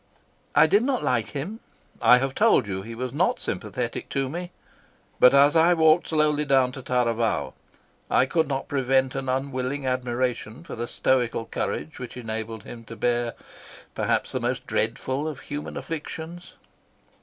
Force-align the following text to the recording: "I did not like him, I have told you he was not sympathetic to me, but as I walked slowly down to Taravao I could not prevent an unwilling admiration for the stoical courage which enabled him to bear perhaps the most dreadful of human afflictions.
"I 0.55 0.65
did 0.65 0.81
not 0.81 1.03
like 1.03 1.27
him, 1.33 1.59
I 2.01 2.17
have 2.17 2.33
told 2.33 2.67
you 2.67 2.81
he 2.81 2.95
was 2.95 3.13
not 3.13 3.39
sympathetic 3.39 4.09
to 4.09 4.29
me, 4.29 4.49
but 5.19 5.31
as 5.31 5.55
I 5.55 5.75
walked 5.75 6.07
slowly 6.07 6.43
down 6.43 6.71
to 6.71 6.81
Taravao 6.81 7.53
I 8.09 8.25
could 8.25 8.47
not 8.47 8.67
prevent 8.67 9.13
an 9.13 9.29
unwilling 9.29 9.85
admiration 9.85 10.63
for 10.63 10.75
the 10.75 10.87
stoical 10.87 11.45
courage 11.45 11.99
which 11.99 12.17
enabled 12.17 12.63
him 12.63 12.83
to 12.85 12.95
bear 12.95 13.35
perhaps 13.93 14.31
the 14.31 14.39
most 14.39 14.65
dreadful 14.65 15.27
of 15.27 15.41
human 15.41 15.77
afflictions. 15.77 16.55